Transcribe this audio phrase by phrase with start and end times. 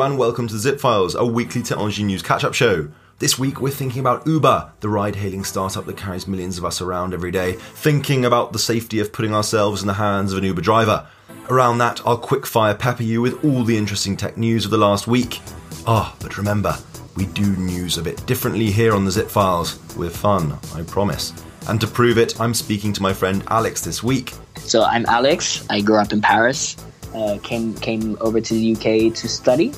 [0.00, 2.88] And welcome to Zip Files, a weekly technology news catch-up show.
[3.18, 7.12] This week we're thinking about Uber, the ride-hailing startup that carries millions of us around
[7.12, 10.62] every day, thinking about the safety of putting ourselves in the hands of an Uber
[10.62, 11.06] driver.
[11.50, 15.06] Around that, I'll quick-fire pepper you with all the interesting tech news of the last
[15.06, 15.40] week.
[15.86, 16.74] Ah, but remember,
[17.14, 21.34] we do news a bit differently here on the Zip Files, We're fun, I promise.
[21.68, 24.32] And to prove it, I'm speaking to my friend Alex this week.
[24.56, 25.66] So I'm Alex.
[25.68, 26.76] I grew up in Paris.
[27.14, 29.72] Uh, came came over to the UK to study,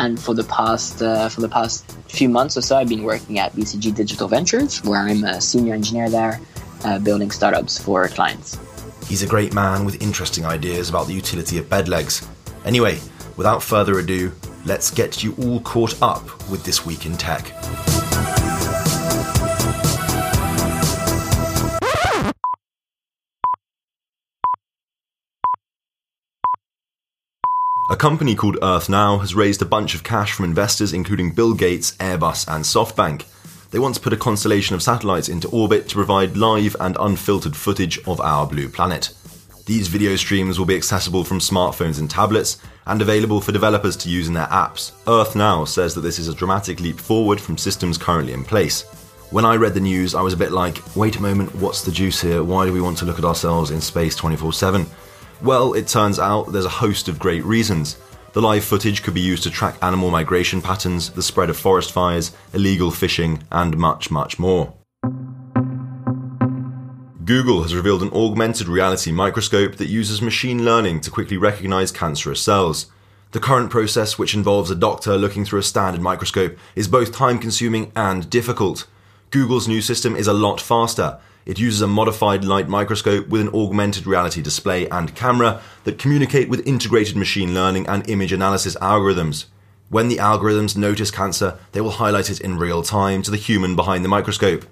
[0.00, 3.38] and for the past uh, for the past few months or so, I've been working
[3.38, 6.40] at BCG Digital Ventures, where I'm a senior engineer there,
[6.84, 8.58] uh, building startups for clients.
[9.06, 12.26] He's a great man with interesting ideas about the utility of bed legs.
[12.64, 12.98] Anyway,
[13.36, 14.32] without further ado,
[14.64, 17.52] let's get you all caught up with this week in tech.
[27.90, 31.96] A company called EarthNow has raised a bunch of cash from investors including Bill Gates,
[31.96, 33.24] Airbus, and SoftBank.
[33.72, 37.56] They want to put a constellation of satellites into orbit to provide live and unfiltered
[37.56, 39.12] footage of our blue planet.
[39.66, 44.08] These video streams will be accessible from smartphones and tablets and available for developers to
[44.08, 44.92] use in their apps.
[45.06, 48.82] EarthNow says that this is a dramatic leap forward from systems currently in place.
[49.30, 51.90] When I read the news, I was a bit like, wait a moment, what's the
[51.90, 52.44] juice here?
[52.44, 54.86] Why do we want to look at ourselves in space 24 7?
[55.42, 57.96] Well, it turns out there's a host of great reasons.
[58.34, 61.92] The live footage could be used to track animal migration patterns, the spread of forest
[61.92, 64.74] fires, illegal fishing, and much, much more.
[67.24, 72.42] Google has revealed an augmented reality microscope that uses machine learning to quickly recognize cancerous
[72.42, 72.86] cells.
[73.32, 77.38] The current process, which involves a doctor looking through a standard microscope, is both time
[77.38, 78.86] consuming and difficult.
[79.30, 81.18] Google's new system is a lot faster.
[81.46, 86.48] It uses a modified light microscope with an augmented reality display and camera that communicate
[86.48, 89.46] with integrated machine learning and image analysis algorithms.
[89.88, 93.74] When the algorithms notice cancer, they will highlight it in real time to the human
[93.74, 94.64] behind the microscope.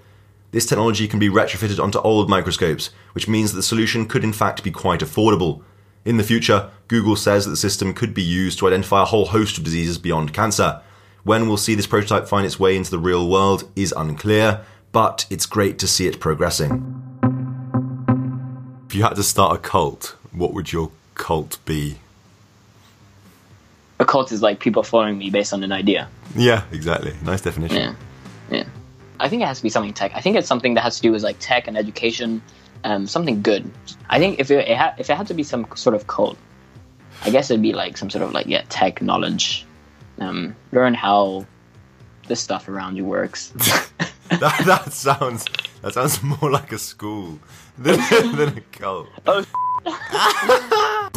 [0.51, 4.33] This technology can be retrofitted onto old microscopes, which means that the solution could in
[4.33, 5.61] fact be quite affordable.
[6.05, 9.25] In the future, Google says that the system could be used to identify a whole
[9.25, 10.81] host of diseases beyond cancer.
[11.23, 15.25] When we'll see this prototype find its way into the real world is unclear, but
[15.29, 16.95] it's great to see it progressing.
[18.87, 21.97] If you had to start a cult, what would your cult be?
[23.99, 26.07] A cult is like people following me based on an idea.
[26.35, 27.13] Yeah, exactly.
[27.23, 27.77] Nice definition.
[27.77, 27.95] Yeah,
[28.49, 28.63] yeah.
[29.19, 30.13] I think it has to be something tech.
[30.15, 32.41] I think it's something that has to do with like tech and education,
[32.83, 33.69] um, something good.
[34.09, 36.37] I think if it, it ha- if it had to be some sort of cult,
[37.23, 39.65] I guess it'd be like some sort of like yeah tech knowledge.
[40.19, 41.45] Um, learn how
[42.27, 43.53] this stuff around you works.
[44.39, 45.45] that, that sounds
[45.81, 47.39] that sounds more like a school
[47.79, 47.99] than,
[48.35, 49.07] than a cult.
[49.25, 49.43] oh,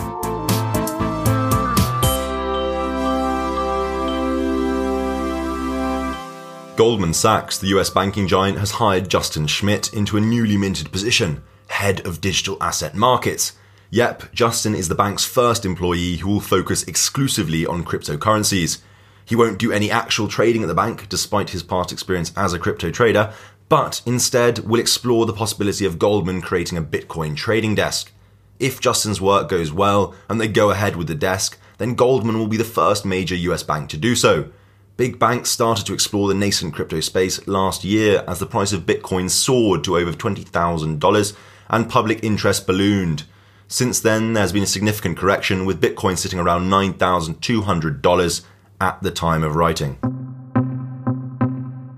[6.75, 11.43] Goldman Sachs, the US banking giant, has hired Justin Schmidt into a newly minted position,
[11.67, 13.53] head of digital asset markets.
[13.91, 18.79] Yep, Justin is the bank's first employee who will focus exclusively on cryptocurrencies.
[19.25, 22.59] He won't do any actual trading at the bank, despite his past experience as a
[22.59, 23.33] crypto trader,
[23.69, 28.13] but instead will explore the possibility of Goldman creating a Bitcoin trading desk.
[28.59, 32.49] If Justin's work goes well and they go ahead with the desk, then Goldman will
[32.49, 34.51] be the first major US bank to do so.
[34.97, 38.87] Big banks started to explore the nascent crypto space last year as the price of
[38.87, 41.37] Bitcoin soared to over $20,000
[41.71, 43.25] and public interest ballooned.
[43.69, 48.43] Since then, there's been a significant correction, with Bitcoin sitting around $9,200
[48.83, 49.97] at the time of writing.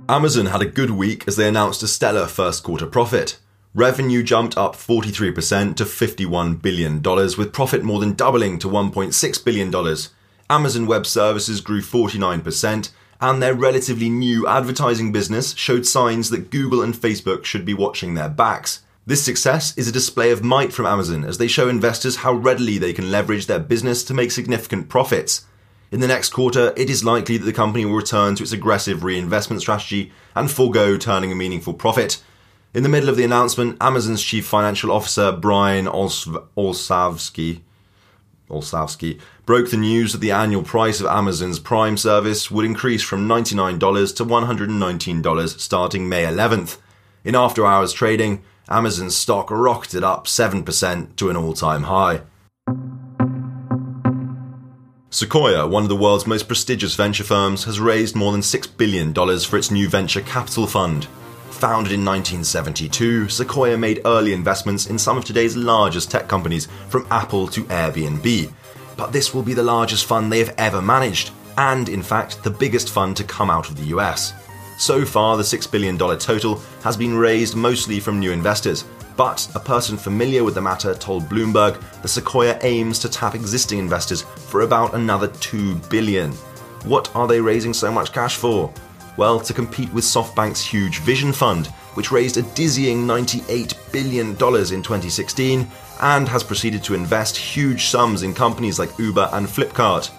[0.07, 3.39] Amazon had a good week as they announced a stellar first quarter profit.
[3.75, 9.97] Revenue jumped up 43% to $51 billion, with profit more than doubling to $1.6 billion.
[10.51, 16.83] Amazon Web Services grew 49%, and their relatively new advertising business showed signs that Google
[16.83, 18.83] and Facebook should be watching their backs.
[19.07, 22.77] This success is a display of might from Amazon as they show investors how readily
[22.77, 25.47] they can leverage their business to make significant profits.
[25.95, 29.05] In the next quarter, it is likely that the company will return to its aggressive
[29.05, 32.21] reinvestment strategy and forego turning a meaningful profit.
[32.75, 37.61] In the middle of the announcement, Amazon's chief financial officer, Brian Olsv- Olsavsky,
[38.51, 43.29] Olsavsky, broke the news that the annual price of Amazon's Prime service would increase from
[43.29, 46.79] $99 to $119 starting May 11th.
[47.23, 52.23] In after hours trading, Amazon's stock rocketed up 7% to an all time high.
[55.15, 59.15] Sequoia, one of the world's most prestigious venture firms, has raised more than $6 billion
[59.15, 61.05] for its new venture capital fund.
[61.51, 67.07] Founded in 1972, Sequoia made early investments in some of today's largest tech companies, from
[67.13, 68.53] Apple to Airbnb.
[68.97, 72.51] But this will be the largest fund they have ever managed, and in fact, the
[72.51, 74.33] biggest fund to come out of the US.
[74.81, 78.83] So far, the $6 billion total has been raised mostly from new investors,
[79.17, 83.79] but a person familiar with the matter told Bloomberg the Sequoia aims to tap existing
[83.79, 86.33] investors for about another 2 billion.
[86.85, 88.73] What are they raising so much cash for?
[89.17, 94.35] Well, to compete with SoftBank's huge Vision Fund, which raised a dizzying $98 billion in
[94.35, 95.69] 2016
[96.03, 100.11] and has proceeded to invest huge sums in companies like Uber and Flipkart.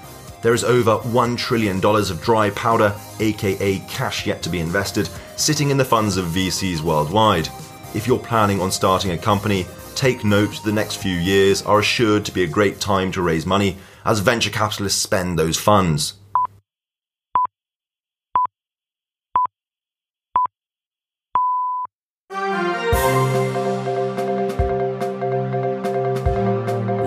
[0.42, 5.72] There is over $1 trillion of dry powder, aka cash yet to be invested, sitting
[5.72, 7.50] in the funds of VCs worldwide.
[7.96, 9.66] If you're planning on starting a company,
[9.96, 13.46] take note the next few years are assured to be a great time to raise
[13.46, 16.16] money as venture capitalists spend those funds.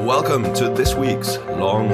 [0.06, 1.90] Welcome to this week's Long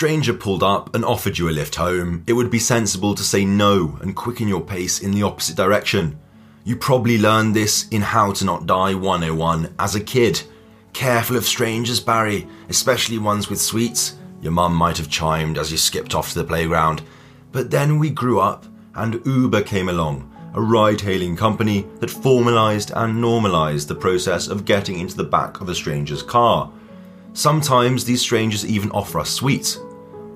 [0.00, 3.44] stranger pulled up and offered you a lift home, it would be sensible to say
[3.44, 6.18] no and quicken your pace in the opposite direction.
[6.64, 10.42] You probably learned this in How to Not Die 101 as a kid.
[10.94, 15.76] Careful of strangers, Barry, especially ones with sweets, your mum might have chimed as you
[15.76, 17.02] skipped off to the playground.
[17.52, 18.64] But then we grew up
[18.94, 24.64] and Uber came along, a ride hailing company that formalised and normalised the process of
[24.64, 26.72] getting into the back of a stranger's car.
[27.34, 29.78] Sometimes these strangers even offer us sweets.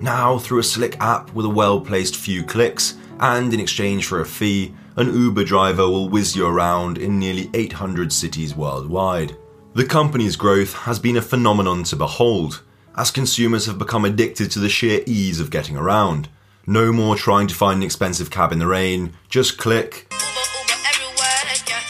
[0.00, 4.20] Now, through a slick app with a well placed few clicks, and in exchange for
[4.20, 9.36] a fee, an Uber driver will whiz you around in nearly 800 cities worldwide.
[9.74, 12.62] The company's growth has been a phenomenon to behold,
[12.96, 16.28] as consumers have become addicted to the sheer ease of getting around.
[16.66, 20.12] No more trying to find an expensive cab in the rain, just click,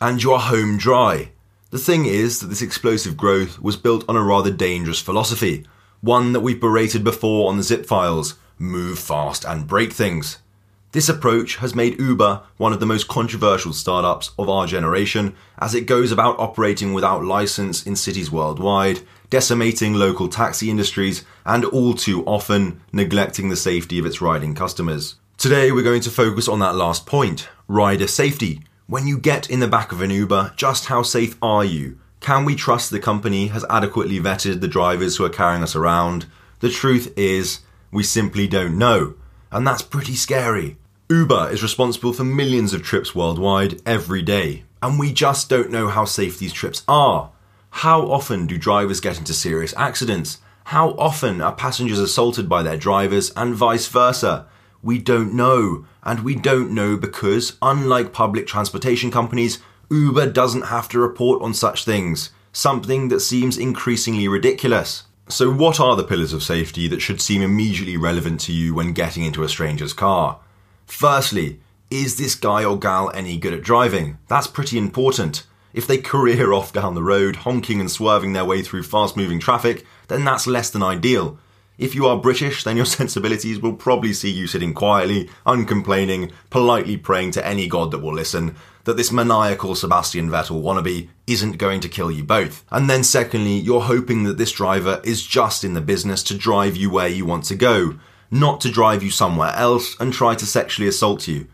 [0.01, 1.31] and you are home dry.
[1.71, 5.67] The thing is that this explosive growth was built on a rather dangerous philosophy,
[6.05, 10.39] one that we've berated before on the zip files move fast and break things.
[10.93, 15.75] This approach has made Uber one of the most controversial startups of our generation as
[15.75, 21.95] it goes about operating without license in cities worldwide, decimating local taxi industries, and all
[21.95, 25.17] too often neglecting the safety of its riding customers.
[25.39, 28.61] Today we're going to focus on that last point rider safety.
[28.87, 31.99] When you get in the back of an Uber, just how safe are you?
[32.25, 36.25] Can we trust the company has adequately vetted the drivers who are carrying us around?
[36.61, 37.61] The truth is,
[37.93, 39.17] we simply don't know.
[39.53, 40.79] And that's pretty scary.
[41.11, 45.89] Uber is responsible for millions of trips worldwide every day, and we just don't know
[45.89, 47.31] how safe these trips are.
[47.69, 50.39] How often do drivers get into serious accidents?
[50.65, 54.47] How often are passengers assaulted by their drivers and vice versa?
[54.83, 59.59] We don't know, and we don't know because, unlike public transportation companies,
[59.91, 65.05] Uber doesn't have to report on such things, something that seems increasingly ridiculous.
[65.29, 68.93] So, what are the pillars of safety that should seem immediately relevant to you when
[68.93, 70.39] getting into a stranger's car?
[70.87, 71.61] Firstly,
[71.91, 74.19] is this guy or gal any good at driving?
[74.29, 75.47] That's pretty important.
[75.73, 79.41] If they career off down the road, honking and swerving their way through fast moving
[79.41, 81.39] traffic, then that's less than ideal.
[81.77, 86.97] If you are British, then your sensibilities will probably see you sitting quietly, uncomplaining, politely
[86.97, 91.81] praying to any god that will listen, that this maniacal Sebastian Vettel wannabe isn't going
[91.81, 92.65] to kill you both.
[92.71, 96.77] And then secondly, you're hoping that this driver is just in the business to drive
[96.77, 97.99] you where you want to go,
[98.31, 101.47] not to drive you somewhere else and try to sexually assault you.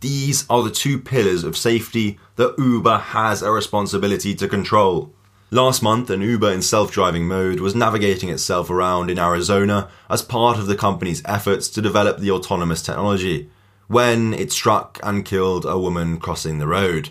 [0.00, 5.12] These are the two pillars of safety that Uber has a responsibility to control.
[5.50, 10.22] Last month, an Uber in self driving mode was navigating itself around in Arizona as
[10.22, 13.50] part of the company's efforts to develop the autonomous technology,
[13.88, 17.10] when it struck and killed a woman crossing the road.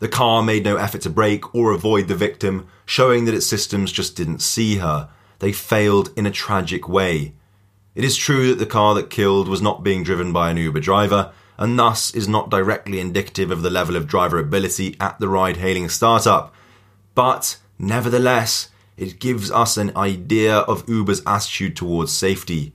[0.00, 3.90] The car made no effort to brake or avoid the victim, showing that its systems
[3.90, 5.08] just didn't see her.
[5.38, 7.32] They failed in a tragic way.
[7.94, 10.80] It is true that the car that killed was not being driven by an Uber
[10.80, 15.28] driver, and thus is not directly indicative of the level of driver ability at the
[15.28, 16.54] ride hailing startup.
[17.14, 22.72] But Nevertheless, it gives us an idea of Uber's attitude towards safety.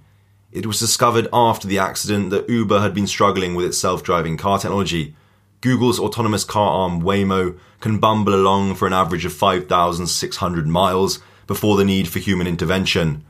[0.53, 4.37] It was discovered after the accident that Uber had been struggling with its self driving
[4.37, 5.15] car technology.
[5.61, 11.75] Google's autonomous car arm Waymo can bumble along for an average of 5,600 miles before
[11.75, 13.23] the need for human intervention.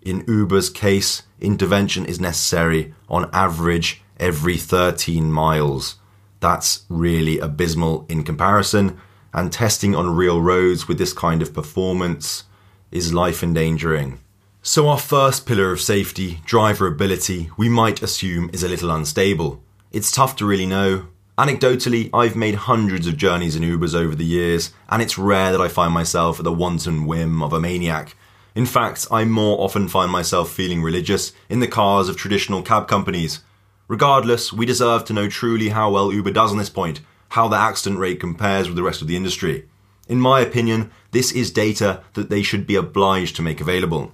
[0.00, 5.96] In Uber's case, intervention is necessary on average every 13 miles.
[6.40, 8.98] That's really abysmal in comparison,
[9.34, 12.44] and testing on real roads with this kind of performance
[12.90, 14.20] is life endangering.
[14.64, 19.60] So, our first pillar of safety, driver ability, we might assume is a little unstable.
[19.90, 21.08] It's tough to really know.
[21.36, 25.60] Anecdotally, I've made hundreds of journeys in Ubers over the years, and it's rare that
[25.60, 28.14] I find myself at the wanton whim of a maniac.
[28.54, 32.86] In fact, I more often find myself feeling religious in the cars of traditional cab
[32.86, 33.40] companies.
[33.88, 37.00] Regardless, we deserve to know truly how well Uber does on this point,
[37.30, 39.68] how the accident rate compares with the rest of the industry.
[40.08, 44.12] In my opinion, this is data that they should be obliged to make available.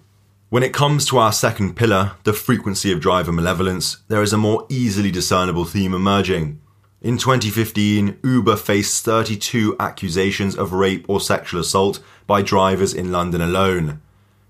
[0.51, 4.39] When it comes to our second pillar, the frequency of driver malevolence, there is a
[4.39, 6.59] more easily discernible theme emerging.
[7.03, 13.43] In 2015, Uber faced 32 accusations of rape or sexual assault by drivers in London
[13.43, 14.01] alone.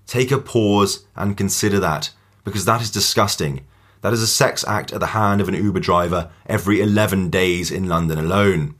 [0.07, 2.11] Take a pause and consider that,
[2.45, 3.65] because that is disgusting.
[3.99, 7.71] That is a sex act at the hand of an Uber driver every 11 days
[7.71, 8.75] in London alone.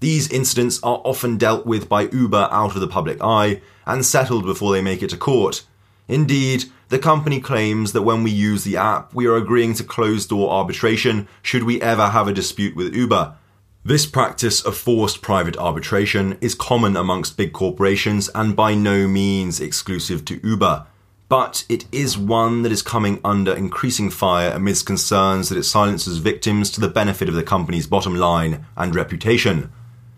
[0.00, 4.44] These incidents are often dealt with by Uber out of the public eye and settled
[4.44, 5.64] before they make it to court.
[6.10, 10.28] Indeed, the company claims that when we use the app, we are agreeing to closed
[10.28, 13.36] door arbitration should we ever have a dispute with Uber.
[13.84, 19.60] This practice of forced private arbitration is common amongst big corporations and by no means
[19.60, 20.84] exclusive to Uber.
[21.28, 26.18] But it is one that is coming under increasing fire amidst concerns that it silences
[26.18, 29.70] victims to the benefit of the company's bottom line and reputation.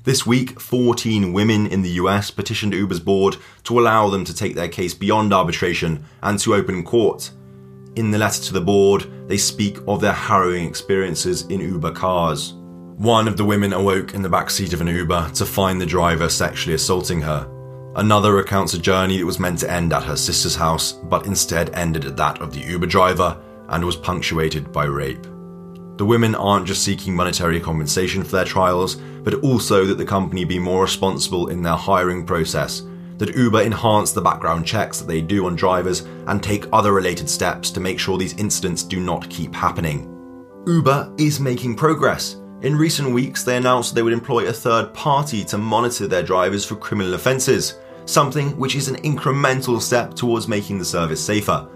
[0.05, 4.57] This week, 14 women in the US petitioned Uber's board to allow them to take
[4.57, 7.31] their case beyond arbitration and to open court.
[7.95, 12.55] In the letter to the board, they speak of their harrowing experiences in Uber cars.
[12.97, 15.87] One of the women awoke in the back seat of an Uber to find the
[15.87, 17.49] driver sexually assaulting her.
[17.95, 21.73] Another recounts a journey that was meant to end at her sister's house, but instead
[21.77, 25.27] ended at that of the Uber driver and was punctuated by rape.
[25.97, 30.45] The women aren't just seeking monetary compensation for their trials, but also that the company
[30.45, 32.83] be more responsible in their hiring process,
[33.19, 37.29] that Uber enhance the background checks that they do on drivers and take other related
[37.29, 40.09] steps to make sure these incidents do not keep happening.
[40.67, 42.37] Uber is making progress.
[42.63, 46.65] In recent weeks, they announced they would employ a third party to monitor their drivers
[46.65, 51.69] for criminal offences, something which is an incremental step towards making the service safer.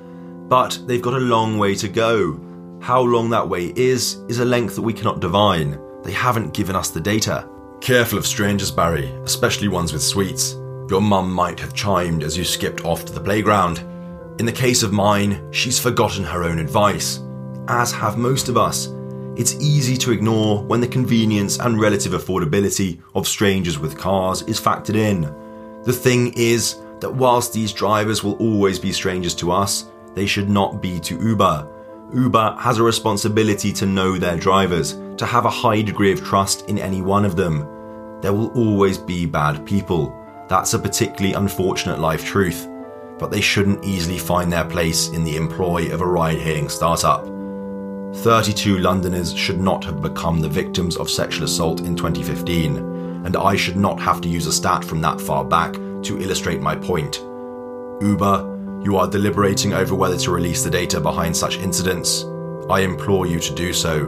[0.48, 2.40] But they've got a long way to go.
[2.86, 5.76] How long that way is, is a length that we cannot divine.
[6.04, 7.48] They haven't given us the data.
[7.80, 10.52] Careful of strangers, Barry, especially ones with sweets.
[10.88, 13.80] Your mum might have chimed as you skipped off to the playground.
[14.38, 17.24] In the case of mine, she's forgotten her own advice,
[17.66, 18.86] as have most of us.
[19.34, 24.60] It's easy to ignore when the convenience and relative affordability of strangers with cars is
[24.60, 25.22] factored in.
[25.82, 30.48] The thing is that whilst these drivers will always be strangers to us, they should
[30.48, 31.72] not be to Uber.
[32.12, 36.68] Uber has a responsibility to know their drivers, to have a high degree of trust
[36.68, 37.60] in any one of them.
[38.20, 40.14] There will always be bad people.
[40.48, 42.68] That's a particularly unfortunate life truth.
[43.18, 47.24] But they shouldn't easily find their place in the employ of a ride hailing startup.
[48.16, 52.76] 32 Londoners should not have become the victims of sexual assault in 2015,
[53.26, 56.60] and I should not have to use a stat from that far back to illustrate
[56.60, 57.16] my point.
[58.00, 58.55] Uber,
[58.86, 62.24] you are deliberating over whether to release the data behind such incidents.
[62.70, 64.06] I implore you to do so.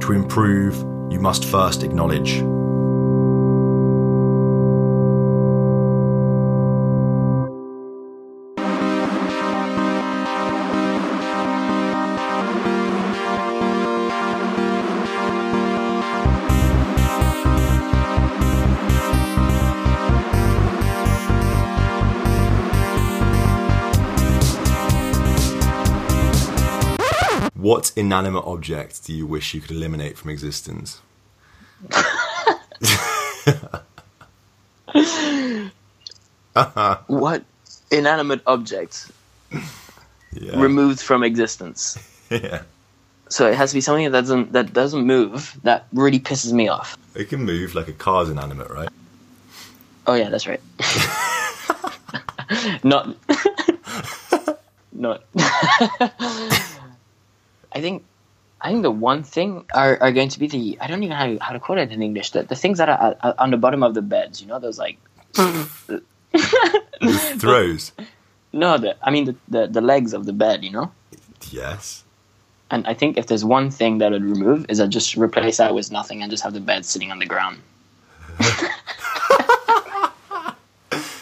[0.00, 0.74] To improve,
[1.08, 2.42] you must first acknowledge.
[27.98, 31.00] Inanimate object do you wish you could eliminate from existence?
[37.06, 37.44] What
[37.90, 39.10] inanimate object
[40.32, 40.60] Yeah.
[40.60, 41.98] removed from existence?
[42.30, 42.62] yeah.
[43.28, 45.56] So it has to be something that doesn't that doesn't move.
[45.62, 46.96] That really pisses me off.
[47.14, 48.88] It can move like a car's inanimate, right?
[50.06, 50.60] Oh yeah, that's right.
[52.84, 53.14] not
[54.92, 55.22] not
[57.72, 58.04] I think
[58.60, 61.16] I think the one thing are, are going to be the I don't even know
[61.16, 62.30] how to, how to quote it in English.
[62.30, 64.78] The, the things that are, are on the bottom of the beds, you know, those
[64.78, 64.98] like
[65.34, 65.98] mm-hmm.
[67.38, 67.92] throws.
[68.52, 70.92] no, the I mean the, the the legs of the bed, you know.
[71.50, 72.04] Yes.
[72.70, 75.74] And I think if there's one thing that I'd remove is that just replace that
[75.74, 77.60] with nothing and just have the bed sitting on the ground.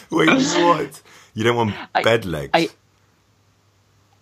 [0.09, 1.01] Wait, what?
[1.33, 2.51] You don't want I- bed legs?
[2.53, 2.69] I-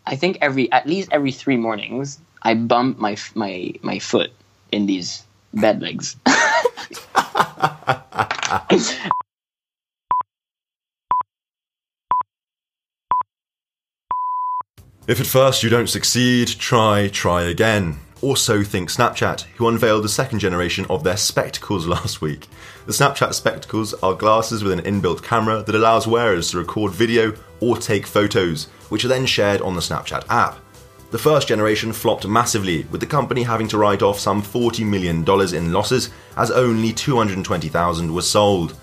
[0.07, 4.31] I think every at least every three mornings I bump my my my foot
[4.71, 6.15] in these bed legs.
[15.07, 17.99] If at first you don't succeed, try, try again.
[18.25, 22.47] Also, think Snapchat, who unveiled the second generation of their spectacles last week.
[22.87, 27.35] The Snapchat spectacles are glasses with an inbuilt camera that allows wearers to record video
[27.59, 30.57] or take photos, which are then shared on the Snapchat app.
[31.11, 35.17] The first generation flopped massively, with the company having to write off some $40 million
[35.53, 38.75] in losses as only 220,000 were sold.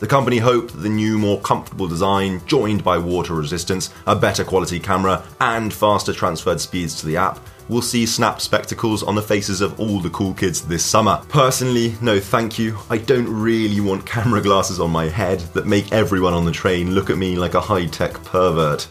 [0.00, 4.44] The company hoped that the new, more comfortable design, joined by water resistance, a better
[4.44, 7.38] quality camera, and faster transferred speeds to the app,
[7.68, 11.22] will see Snap spectacles on the faces of all the cool kids this summer.
[11.28, 12.78] Personally, no thank you.
[12.88, 16.94] I don't really want camera glasses on my head that make everyone on the train
[16.94, 18.88] look at me like a high tech pervert.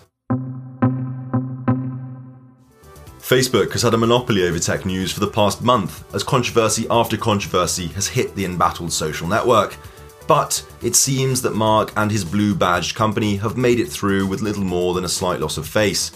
[3.19, 7.17] Facebook has had a monopoly over tech news for the past month, as controversy after
[7.17, 9.75] controversy has hit the embattled social network.
[10.29, 14.43] But it seems that Mark and his blue badged company have made it through with
[14.43, 16.11] little more than a slight loss of face.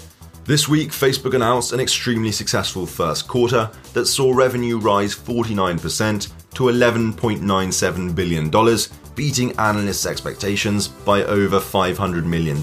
[0.46, 6.64] This week, Facebook announced an extremely successful first quarter that saw revenue rise 49% to
[6.66, 8.52] $11.97 billion,
[9.16, 12.62] beating analysts' expectations by over $500 million.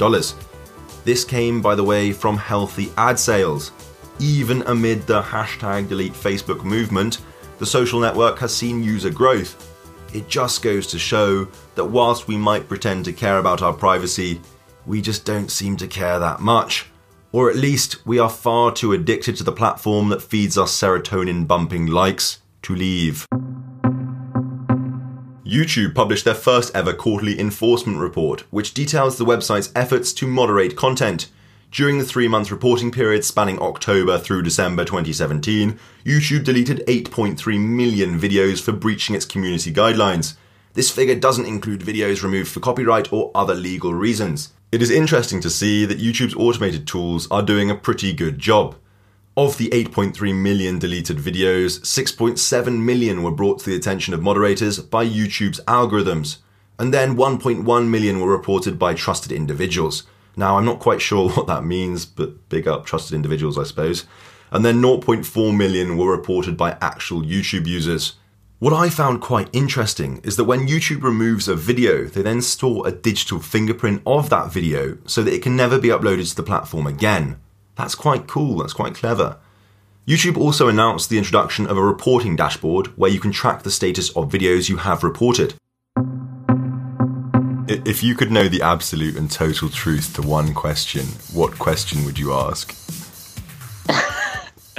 [1.05, 3.73] This came, by the way, from healthy ad sales.
[4.21, 7.19] Even amid the hashtag delete Facebook movement,
[7.59, 9.67] the social network has seen user growth,
[10.15, 14.41] it just goes to show that whilst we might pretend to care about our privacy,
[14.87, 16.87] we just don't seem to care that much.
[17.33, 21.47] Or at least we are far too addicted to the platform that feeds us serotonin
[21.47, 23.27] bumping likes to leave.
[25.47, 30.77] YouTube published their first ever quarterly enforcement report, which details the website's efforts to moderate
[30.77, 31.29] content.
[31.71, 38.19] During the three month reporting period spanning October through December 2017, YouTube deleted 8.3 million
[38.19, 40.35] videos for breaching its community guidelines.
[40.75, 44.53] This figure doesn't include videos removed for copyright or other legal reasons.
[44.73, 48.75] It is interesting to see that YouTube's automated tools are doing a pretty good job.
[49.37, 54.81] Of the 8.3 million deleted videos, 6.7 million were brought to the attention of moderators
[54.81, 56.39] by YouTube's algorithms,
[56.81, 60.03] and then 1.1 million were reported by trusted individuals.
[60.37, 64.05] Now, I'm not quite sure what that means, but big up trusted individuals, I suppose.
[64.51, 68.15] And then 0.4 million were reported by actual YouTube users.
[68.59, 72.87] What I found quite interesting is that when YouTube removes a video, they then store
[72.87, 76.43] a digital fingerprint of that video so that it can never be uploaded to the
[76.43, 77.41] platform again.
[77.77, 79.39] That's quite cool, that's quite clever.
[80.07, 84.11] YouTube also announced the introduction of a reporting dashboard where you can track the status
[84.11, 85.55] of videos you have reported.
[87.71, 92.19] If you could know the absolute and total truth to one question, what question would
[92.19, 92.73] you ask?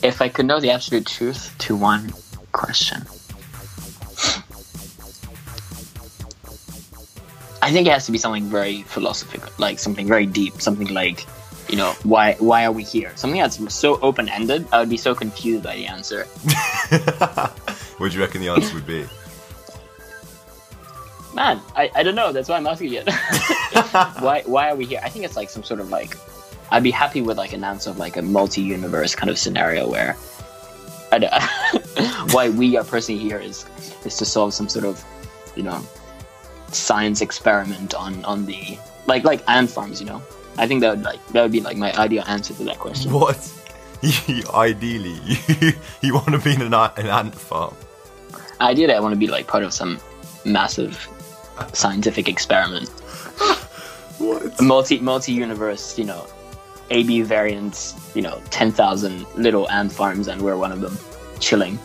[0.00, 2.12] if I could know the absolute truth to one
[2.52, 2.98] question.
[7.60, 11.26] I think it has to be something very philosophical, like something very deep, something like,
[11.68, 13.10] you know, why why are we here?
[13.16, 14.68] Something that's so open ended.
[14.70, 16.26] I would be so confused by the answer.
[17.98, 19.04] what do you reckon the answer would be?
[21.34, 22.32] Man, I, I don't know.
[22.32, 23.08] That's why I'm asking it.
[24.20, 25.00] why why are we here?
[25.02, 26.16] I think it's like some sort of like
[26.70, 30.16] I'd be happy with like an answer of like a multi-universe kind of scenario where
[31.10, 33.64] I don't, why we are personally here is
[34.04, 35.04] is to solve some sort of
[35.56, 35.80] you know
[36.68, 40.00] science experiment on on the like like ant farms.
[40.00, 40.22] You know,
[40.58, 43.12] I think that would like that would be like my ideal answer to that question.
[43.12, 43.40] What?
[44.52, 47.72] Ideally, you, you want to be in an, an ant farm?
[48.60, 50.00] Ideally, I want to be like part of some
[50.44, 51.08] massive
[51.72, 52.88] scientific experiment.
[54.18, 54.60] what?
[54.60, 56.26] Multi multi universe, you know,
[56.90, 60.96] AB variants, you know, ten thousand little ant farms, and we're one of them,
[61.40, 61.78] chilling.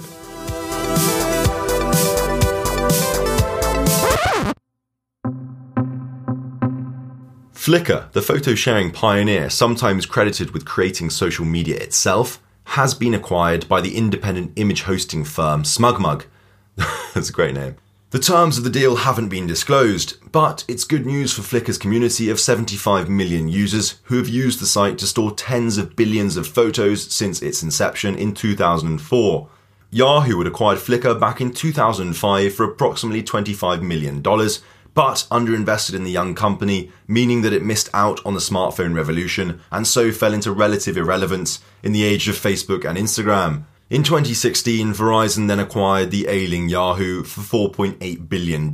[7.67, 13.67] Flickr, the photo sharing pioneer, sometimes credited with creating social media itself, has been acquired
[13.67, 16.23] by the independent image hosting firm SmugMug.
[17.13, 17.75] That's a great name.
[18.09, 22.29] The terms of the deal haven't been disclosed, but it's good news for Flickr's community
[22.29, 26.47] of 75 million users who have used the site to store tens of billions of
[26.47, 29.49] photos since its inception in 2004.
[29.91, 36.09] Yahoo had acquired Flickr back in 2005 for approximately $25 million, but underinvested in the
[36.09, 40.53] young company, meaning that it missed out on the smartphone revolution and so fell into
[40.53, 43.65] relative irrelevance in the age of Facebook and Instagram.
[43.89, 48.69] In 2016, Verizon then acquired the ailing Yahoo for $4.8 billion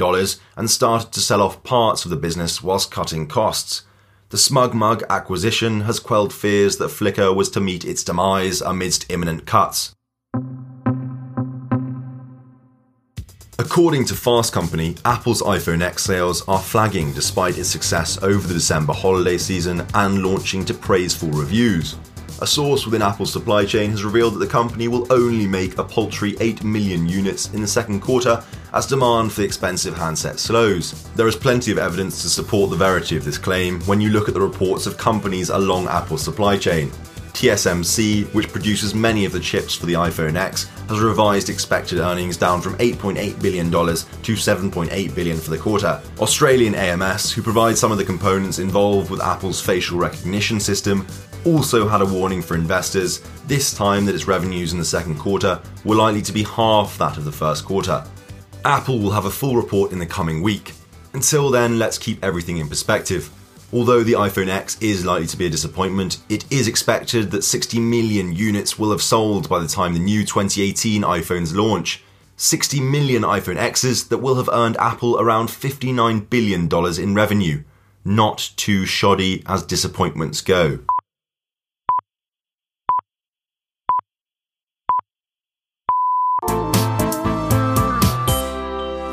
[0.57, 3.83] and started to sell off parts of the business whilst cutting costs.
[4.29, 9.45] The SmugMug acquisition has quelled fears that Flickr was to meet its demise amidst imminent
[9.45, 9.93] cuts.
[13.59, 18.55] According to Fast Company, Apple's iPhone X sales are flagging despite its success over the
[18.55, 21.97] December holiday season and launching to praiseful reviews.
[22.43, 25.83] A source within Apple's supply chain has revealed that the company will only make a
[25.83, 31.09] paltry 8 million units in the second quarter as demand for the expensive handset slows.
[31.15, 34.27] There is plenty of evidence to support the verity of this claim when you look
[34.27, 36.91] at the reports of companies along Apple's supply chain.
[37.31, 42.35] TSMC, which produces many of the chips for the iPhone X, has revised expected earnings
[42.35, 46.01] down from $8.8 billion to 7.8 billion for the quarter.
[46.19, 51.07] Australian AMS, who provides some of the components involved with Apple's facial recognition system,
[51.45, 55.61] also had a warning for investors, this time that its revenues in the second quarter
[55.83, 58.03] were likely to be half that of the first quarter.
[58.65, 60.73] Apple will have a full report in the coming week.
[61.13, 63.29] Until then, let's keep everything in perspective.
[63.73, 67.79] Although the iPhone X is likely to be a disappointment, it is expected that 60
[67.79, 72.03] million units will have sold by the time the new 2018 iPhones launch.
[72.37, 77.63] 60 million iPhone X's that will have earned Apple around $59 billion in revenue.
[78.05, 80.79] Not too shoddy as disappointments go.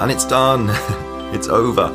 [0.01, 0.69] And it's done.
[1.35, 1.89] it's over.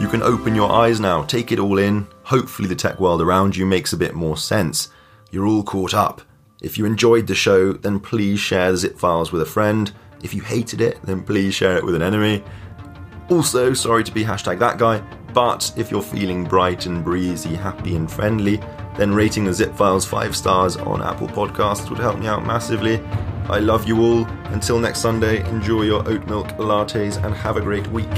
[0.00, 2.06] You can open your eyes now, take it all in.
[2.22, 4.88] Hopefully, the tech world around you makes a bit more sense.
[5.30, 6.22] You're all caught up.
[6.62, 9.92] If you enjoyed the show, then please share the zip files with a friend.
[10.22, 12.42] If you hated it, then please share it with an enemy.
[13.28, 15.00] Also, sorry to be hashtag that guy,
[15.34, 18.56] but if you're feeling bright and breezy, happy and friendly,
[18.96, 22.96] then rating the zip files five stars on Apple Podcasts would help me out massively.
[23.50, 24.26] I love you all.
[24.52, 28.08] Until next Sunday, enjoy your oat milk lattes and have a great week.